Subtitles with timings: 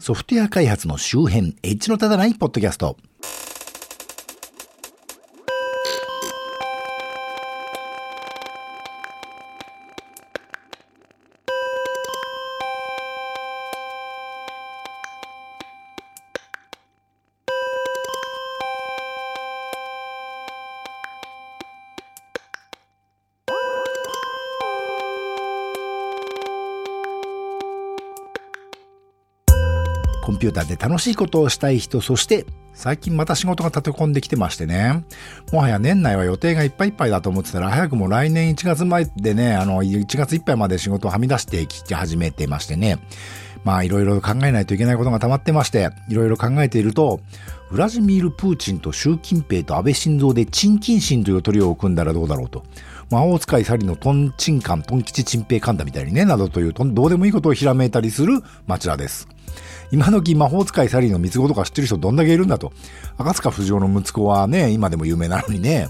[0.00, 2.96] ソフトウェア開発の周辺、エッジの立たないポッドキャスト。
[30.30, 35.04] コンピューターで楽しいことをしたい人、そして最近また仕事が立て込んできてましてね。
[35.52, 43.00] もはや年内は予定がいっぱいいっぱいだと思ってたら、早くも来年1月前でね、あの、1月いっぱいまで仕事をはみ出して聞き始めてましてね。
[43.64, 47.18] まあいろいろ考えないといけないことが溜まってまして、いろいろ考えていると、
[47.72, 52.62] ウラジミール・プーチンと習近平と安倍晋三でチンキンシンというトリオを組んだらどうだろうと。
[53.10, 59.26] 魔法使いサリのトンチンカン、トン吉チンペイカンダみたいにね、などというどうでもいいことをひらめいたりする町田です。
[59.90, 62.72] 今時魔法使いサリーの三つ子とか知ってる人どんだけいるんだと。
[63.18, 65.88] 赤塚不二夫の息子はね、今でも有名なのにね。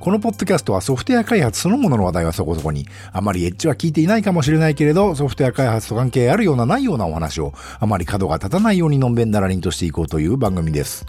[0.00, 11.04] このポッドキャストはソフトウェア開発そのものの話題はそこそこに、あまりエッジは聞いていないかもしれないけれど、ソフトウェア開発と関係あるようなないようなお話を、あまり角が立たないようにのんべんだらりんとしていこうという番組です。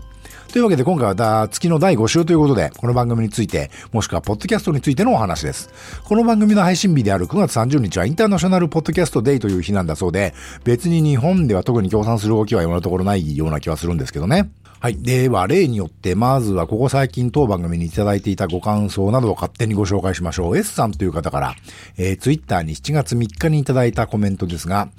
[0.51, 5.69] というわけで今回は月の第5週ということで、この番組について、もしくはポッドキャストについてのお話です。
[6.03, 10.33] この番組の配信日である9月30日はインターナショナルポッドキャストデイという日なんだそうで、
[10.63, 14.49] 別に日本では特に協賛する動きは今のところないような気はするんですけどね。
[14.79, 14.97] はい。
[14.97, 20.57] では、例によって、まずはここ最近当番組にいただいていたご感想などを勝手にご紹介しましょう。
[20.57, 21.55] S さんという方から、
[21.97, 24.89] えー、ツイッターに7月3日にいただいたコメントですが、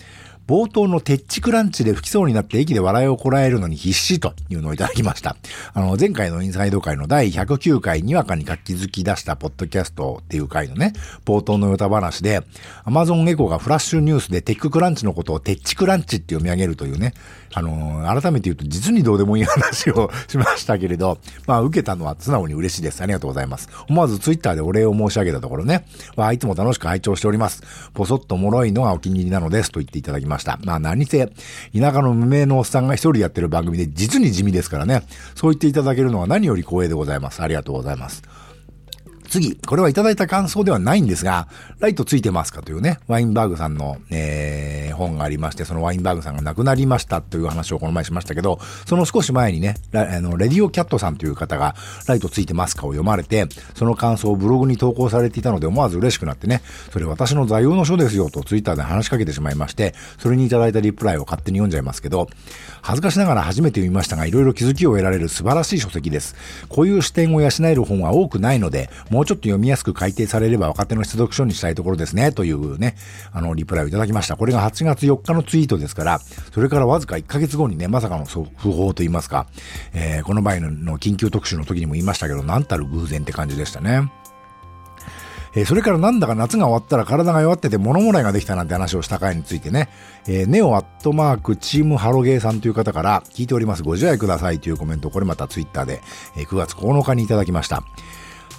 [0.50, 5.36] 冒頭のテッチクランチで吹きそうになって駅で笑いをこらえるのに必死というのをいただきました。
[5.74, 10.92] あの、前回のインサイド会の第109回にわかに活気づき出したポッドキャストっていう回のね、
[11.24, 12.42] 冒頭のヨタ話で、
[12.82, 17.14] アマゾンエコがフラッシュニュースでテッククランチのことをテッチクランチって読み上げるというね、
[17.52, 23.02] あの、改めて言うと実にどうでもいい話をしましたけれど、 まあ、受けたのは素直に嬉しいです。
[23.02, 23.68] ありがとうございます。
[23.88, 25.84] 思わずツイッターでお礼を申し上げたところね、
[26.16, 27.62] わいつも楽しく拝聴しております。
[27.94, 30.58] ぽそっと脆いのがお気に入りなのですと言っていただきました。
[30.64, 31.32] まあ、何せ、田
[31.92, 35.02] 舎の無名のおっさんが一人やってる番組で実に地味ですからね。
[35.34, 37.42] そう言っていただけるのは何より光栄でございます。
[37.42, 38.22] ありがとうございます。
[39.30, 41.46] 次、これはいただいた感想ではないんですが、
[41.78, 51.76] ライトついてますかというね、ワインバーグさんの、えー、本がありまして、そのワインバーグさんが亡くなりましたという話をこの前しましたけど、その少し前にね、あの、レディオキャットさんという方が、
[52.08, 53.46] ライトついてますかを読まれて、
[53.76, 56.60] その感想をブログに投稿されていたので思わず嬉しくなってね、
[56.92, 62.28] それ私の座右の書ですよとツイッターで話しかけてしまいまして、それにいただいたリプライを勝手に読んじゃいますけど、
[62.82, 66.34] 恥ずかしながら初めて読みましたが、いろいろ気づきを得られる素晴らしい書籍です。
[66.68, 72.96] こういう視点を養える本は多くないので、ももうちょっと読みやすく改定されれば若手の出読書にしたいところですね、というね、
[73.32, 74.36] あの、リプライをいただきました。
[74.36, 76.20] これが8月4日のツイートですから、
[76.54, 79.46] それからわずか1ヶ月後にね、まさかの不法と言いますか、
[79.92, 84.10] えー、この前の緊急特集の時にも言いましたけど、なんたる偶然って感じでしたね。
[85.54, 89.90] え、それからなんだか夏が終わったら体が弱ってて物もらいができたなんて話をした回についてね、
[90.26, 96.00] えー、ネオアットマークチームハロゲーさんという方から聞いておりますご自愛くださいというコメント、これまたツイッターで、
[96.36, 97.82] えー、9月9日にいただきました。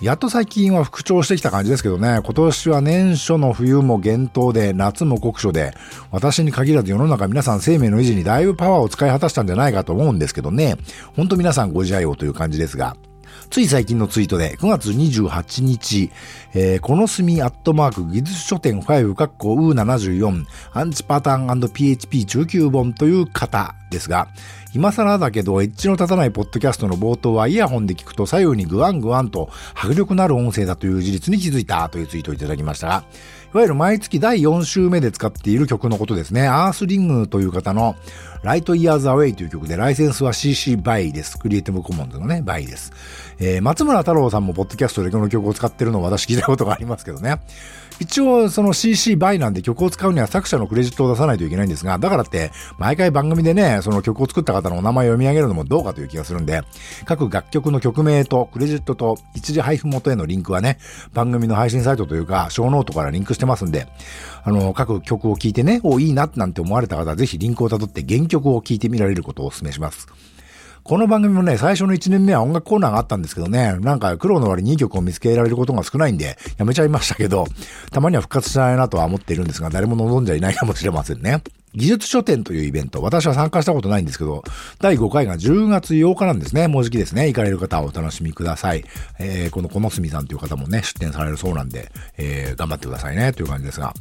[0.02, 5.76] やっと最近は復調してきた感じですけどね、今年は年初の冬も厳冬で、夏も酷暑で、
[6.10, 10.76] 私に限らず世の中皆さん生命の維持にだいぶパワーを使い果たしたんじゃないかと思うんですけどね、
[11.16, 12.98] ほんと皆さんご自愛をという感じですが、
[13.52, 16.10] つい最近のツイートで、9月28日、
[16.54, 24.30] えー、この隅アットマーク技術書店5カッコ U74 アンチパターン &PHP 中級本という方ですが、
[24.74, 33.04] 今更だけど、エッジの立たないポッドキャストの冒頭はイヤホンで聞くと左右にグワングワンと迫力のある音声だという事実に気づいたというツイートをいただきましたが、
[33.54, 36.48] いわゆる毎月第4週目で使っている曲のことですね。
[36.48, 37.98] アースリングという方の
[38.44, 41.38] Light Years Away という曲で、ライセンスは CC BY です。
[41.38, 42.94] クリエイティブコモンズのね、BY です。
[43.40, 47.42] えー、松村太郎さんもポッドキャストでこの曲を使ってるのを私聞いたことがありますけどね。
[48.02, 56.64] 一応その CC バイなんで曲を使うには作者のクレジットを出さないといけないんですが、だからって毎回番組でね、その曲を作った方のお名前を読み上げるのもどうかという気がするんで、
[57.06, 60.80] 各楽曲の曲名とクレジットと一次配布元へのリンクはね、
[61.14, 63.88] 番組の配信サイトというか、ショーノートからリンクしてますんで、
[64.44, 70.08] あの、各曲を聴いてね、お、いいななんて思われた方はぜひリンクを辿って原曲を聴いてみられることをお勧めします。
[70.84, 77.46] この番組もね、最初の1年目は音楽コーナーがあったんですけどね、なんか苦労の割にいい曲を見つけられることが少ないんで、やめちゃいましたけど、
[77.92, 81.44] たまには復活したいなとは思っているんですが、誰も望んじゃいないかもしれませんね。
[81.74, 84.44] 技術書店というイベント、私は参加したことないんですけど、
[84.80, 86.68] 第5回が10月8日なんですね。
[86.68, 87.28] もうじきですね。
[87.28, 88.84] 行かれる方はお楽しみください。
[89.20, 93.94] えー、この小野住さんという方もね、出展されるそうなんで、えー、頑張ってくださいね、という感じですが。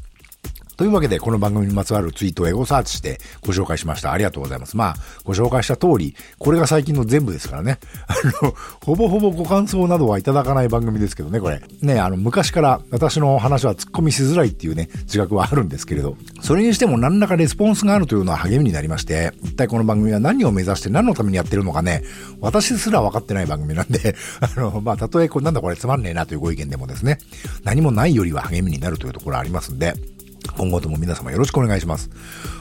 [0.81, 4.13] というわけで、この番組にまつわるツイートをエゴサーチしてご紹介しました。
[4.13, 4.79] ありがとうございます。
[4.79, 4.95] まあ、
[5.25, 7.79] ご紹介した通り、これが最近の全部ですからね。
[8.09, 11.61] あの、ほぼほぼご感想などはいただかない番組ですけどね、これ。
[11.83, 22.03] ね、あの、昔から私の話は突っ込みしづらいっていうね、自覚はあるんですけれど、それにしても何らかレスポンスがあるというのは励みになりまして、一体この番組は何を目指して何のためにやってるのかね、
[22.41, 27.19] 私すら分かってない番組なんで、 あの、まあ、たとえこなんだこれつまんねえなというご意見でもですね、
[27.65, 29.93] 何もないよりは励みになるというところありますんで、
[30.61, 32.11] 今後とも皆様よろしくお願いします。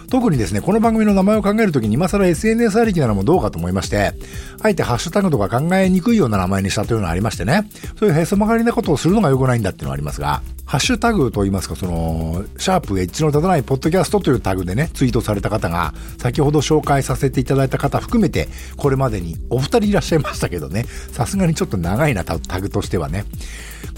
[0.09, 4.13] 特にですね、この番組の名前を考えるときに今更 SNS ありきなのもどうかと思いまして、
[4.61, 23.25] あえてハッシュタグとか考えにくいような名前にしたというのがありましてね、そういうへそ曲がりなことをするのが良くないんだっていうのがありますが、ハッシュタグと言いますか、その、シャープエッジの立たないポッドキャストというタグでね、ツイートされた方が、先ほど紹介させていただいた方含めて、これまでにお二人いらっしゃいましたけどね、さすがにちょっと長いな、タグとしてはね。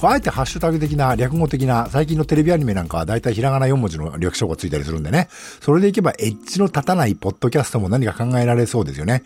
[0.02, 5.28] あえてハッシュタグ的な、略語的な、最近のテレビアニメなんかは大体ひらがな4文字の略称がついたりするんでね。
[5.60, 9.24] それでいけばエッジの立たないポッドキャストも何か考えられそうですよね。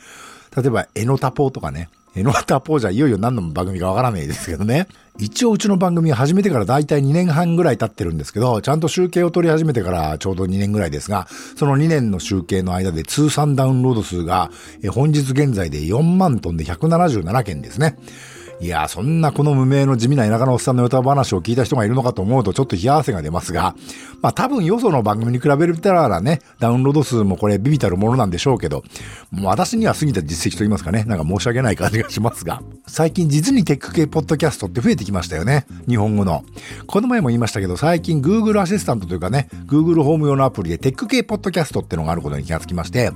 [0.55, 1.89] 例えば、エノタポーとかね。
[2.15, 4.87] エノタポーじゃいよいよ何の番組かわからないですけどね。
[5.17, 11.27] 一応うちの番組始めてから大体2年半ぐらい経ってるんですけど、ちゃんと集計を取り始めてからちょうど2年ぐらいですが、
[11.57, 14.49] その2年の集計の間で通算ダウンロード数が、
[14.91, 17.97] 本日現在で4万トンで177件ですね。
[18.61, 23.75] いや、そんなこの無名の地味な田舎のおっさんの歌話を聞いた人がいるのかと思うとちょっと冷や汗が出ますが、
[24.21, 28.83] まあ多分よその番組に比べるたらね、ダウンロード数もこれビビたるものなんでしょうけど、
[29.31, 35.65] もう私には過ぎた実績と言いますかね、なんか申し訳ない感じがしますが、最近実にテック系ポッドキャストって増えてきましたよね。
[35.87, 36.43] 日本語の。
[36.87, 43.11] この前も言いましたけど、最近 Google アシスタントというかね、Google ホーム用のアプリでテック系ポッドキャストってのがあることに気がつきまして、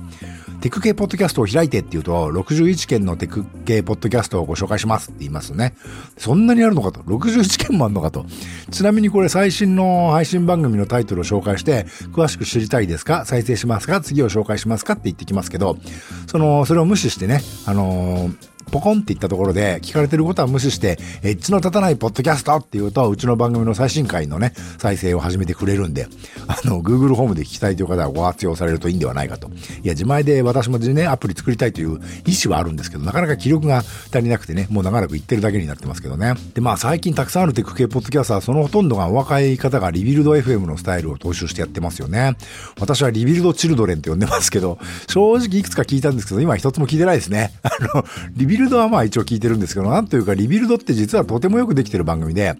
[0.60, 5.74] テック系ポッドキャストを開いてって言うと、61件のテック系ポッドキャストをご紹介しますっていますね。
[6.18, 7.00] そんなにあるのかと。
[7.00, 8.26] 61件もあるのかと。
[8.70, 13.24] ちなみにこれ最新の配信番組のタイトルを紹介して、詳しく知りたいですか？
[13.24, 14.00] 再生しますか？
[14.00, 14.92] 次を紹介しますか？
[14.92, 15.78] って言ってきますけど、
[16.26, 26.06] その、それを無視してね、あのーポコンって言ったところで、聞かれてることは無視して、エッジの立たないポッドキャストって言うと、うちの番組の最新回のね、再生を始めてくれるんで、
[26.46, 29.48] あの、Google ホームで聞きたいという方はご活用されるといいんではないかと。
[29.48, 29.50] い
[29.86, 36.34] や、自前で私もね、アプリ作りたいという意思はあるんですけど、なかなか気力が足りなくてね、もう長らく言ってるだけになってますけどね。
[36.54, 42.36] で、まあ最近たくさんあるテク系ポッドキャストは、そのほとんどがお若い方がリビルド FM のスタイルを踏襲してやってますよね。
[42.78, 44.78] 私はリビルドチルドレンって呼んでますけど、
[45.08, 47.52] 正直いくつか聞いたんですけど、今一つも聞いてないですね。
[47.62, 48.04] あの、
[48.36, 52.54] リビルドはまあ一応聞いてるんですけど、なんというかリビルドって実はとてもよくできてる番組で、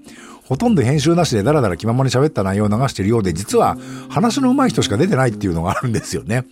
[0.51, 3.77] ほとんど編集なしでダラダラ気ままに喋った内容を流してるようで、実は
[4.09, 6.45] 話の上手い人しか出てないっていうのがあるんですよね。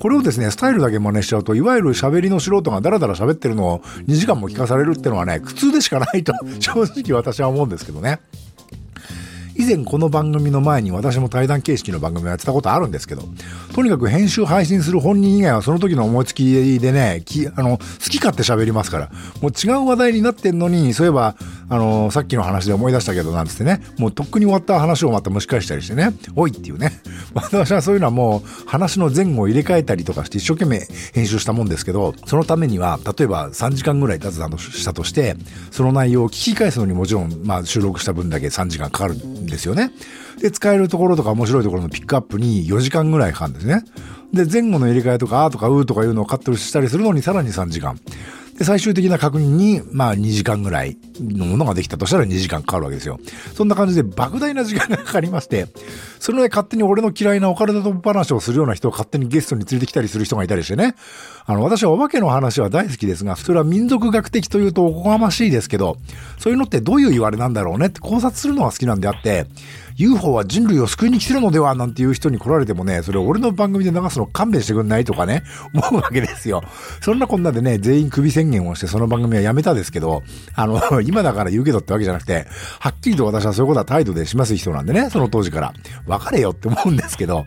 [0.00, 8.20] これをですね、スタイルだけ真似しちゃうと、いわゆる喋りの素人がダラダラ喋ってるのを2時間も聞かされるっていうのはね、苦痛でしかないと正直私は思うんですけどね。
[9.56, 13.22] 以前この番組の前に私も対談形式の番組をやってたことあるんですけど、
[13.74, 19.10] とにかく編集配信する本人以外はその時の思いつきでね、きあの、好き勝手喋りますから、
[19.40, 21.36] もう違う話題になってんのに、そういえば、
[21.68, 26.92] あの、さっきの話で思い出したけどなんつってね、もうとっくに終わった話をまた蒸し返したりしてね、おいっていうね。
[27.34, 35.36] 私はそういうのはもう話の前後を入れ替えたりとかして一生懸命編集したもんですけど、そのためには、例えば3時間ぐらい雑談したとして、
[35.70, 39.92] その内容を聞き返すのにもちろん、まあ収録した分だけ3時間かかるんですよね。
[40.40, 43.84] で、使えるところとか面白いところのピックアップに4時間ぐらいかかるんですね。
[44.32, 47.98] で、前後の入れ替えとか、あとかうーとかいうのをカットしたりするのにさらに3時間。
[48.58, 53.18] で、最終的な確認に、まあ2時間ぐらいのものができたとしたら2時間かかるわけですよ。
[53.54, 55.68] そんな感じで莫大な時間がかかりまして、
[56.20, 60.94] それで勝手に俺の嫌いなオカルト話をするような人を勝手にゲストに連れてきたりする人がいたりしてね。
[61.46, 65.96] あの、私はお化けの話は大好きですが、それは民族学的というとおこがましいですけど、
[66.38, 69.46] そういうのってどういう言われなんだろうねって考察するのが好きなんであって、
[70.02, 76.62] UFO は人類を救いに来てるのではなんていう人に来られてもね、それ俺の番組で流すの勘弁してくんないとかね、 思うわけですよ。
[77.00, 80.22] そんなこんなでね、全員首宣言をしてその番組はやめたですけど、
[80.54, 82.46] あの、 今だから言うけどってわけじゃなくて、
[82.80, 85.72] はっきりと私はそういうことは態度でします人なんでね、その当時から。
[86.06, 87.46] 別れよって思うんですけど。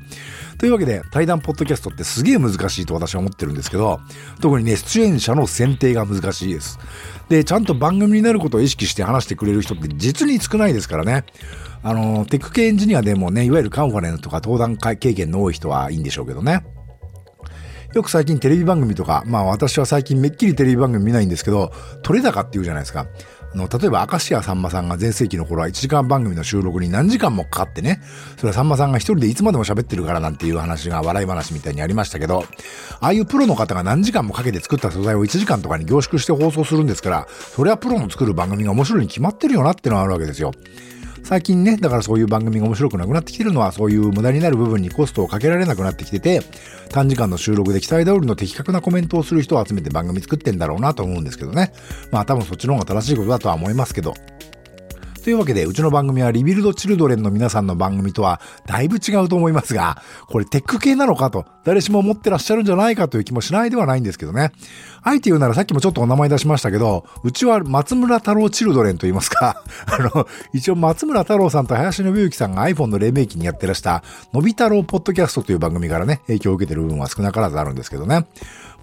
[0.58, 4.00] というわけで、対談ポッドキャストってすげえ難しいと私は思ってるんですけど、
[4.40, 6.80] 特にね、出演者の選定が難しいです。
[7.28, 11.26] で、ちゃんと番組になることを意識して話してくれる人って実に少ないですからね。
[11.86, 16.66] あの、テック系エンジニアでもね、いわゆるカンファレンスとか登壇経験の多い人はいいんでしょうけどね。
[17.94, 23.06] よく最近テレビ番組とか、まあ私は最近めっきりテレビ番組見ないんですけど、取れ高って言うじゃないですか。
[23.54, 28.02] あの、例えば明石家さんまさんが全盛期の頃は1時間番組の収録に何時間もかかってね、
[28.38, 32.46] それはさんまさんが一人でいつまでも喋ってるからなんていう話が笑い話みたいにありましたけど、
[33.00, 40.52] ああいうプロの方が何時間もかけて作った素材を1時間とかに凝縮して放送するんですから、それはプロの作る番組が面白いに決まってるよなってのがあるわけですよ。
[41.26, 46.44] 最近ね、だからそういう番組が面白くなくなってきてるのは、そういう無駄になる部分にコストをかけられなくなってきてて、
[46.90, 51.74] 短時間の収録で期待通りの的確なコメントをする人を集めて番組作ってんだろうなと思うんですけどね。
[52.12, 54.14] まあ多分そっちの方が正しいことだとは思いますけど。
[55.26, 64.52] というわけで、うちの番組はリビルドチルドレンの皆さんの番組とはだいぶ違うと思いますが、これテック系なのかと、誰しも思ってらっしゃるんじゃないかという気もしないではないんですけどね。
[65.02, 78.28] あえて言うならさっきもちょっとお名前出しましたけど、うちは松村太郎チルドレンと言いますか、 あの、一応松村太郎さんと林信之さんが iPhone の黎明期にやってらした、のび太郎ポッドキャストという番組からね、影響を受けてる部分は少なからずあるんですけどね。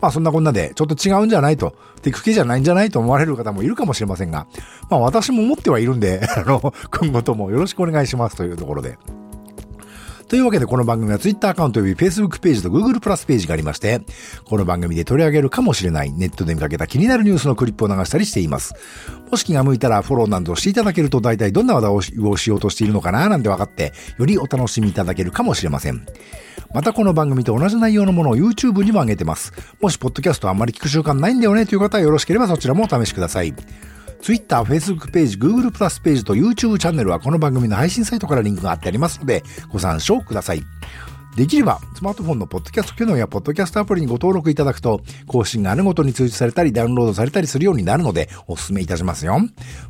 [0.02, 4.48] まあそんなこんなで、ちょっと違うんじゃないと、テック系じゃないんじゃないと思われる方もいるかもしれませんが、
[4.90, 8.98] まあ私も思ってはいるんで、あの、今後ともよろしくお願いしますというところで。
[10.28, 14.00] というわけでこの番組は Twitter アカウント及び Facebook ページと Google プラスページがありまして、
[14.46, 18.74] この番組で取り上げるかもしれないネットで見かけた気になるニュースのクリップを流したりしています。
[19.30, 26.06] もし気が向いたらフォローなどしていただけると大体どんな話題をしようとしているのかななんて分かって、よりお楽しみいただけるかもしれません。
[26.72, 29.52] またこの番組と同じ内容のものを YouTube にも上げてます。
[29.82, 33.52] もしポッドキャストあんまり聞く習慣ないんだよねという方はよろしければそちらもお試しください。
[34.22, 40.62] Twitter、Facebook ページ、Google プラスページと YouTube チャンネルはこの番組の配信サイトからリンクが貼ってありますので、ご参照ください。
[41.36, 49.40] できれば、スマートフォンのポッドキャスト機能やポッドキャストアプリにご登録いただくと、更新があるごとに通知されたり、ダウンロードされたりするようになるので、お勧めいたしますよ。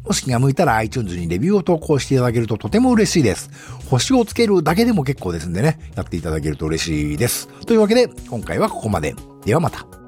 [0.04, 3.50] もし気が向いたら iTunes にレビューを投稿していただけるととても嬉しいです。
[3.90, 7.48] 星をつけるだけでも結構ですんでね、やっていただけると嬉しいです。
[7.66, 9.14] というわけで、今回はここまで。
[9.44, 10.01] ではまた。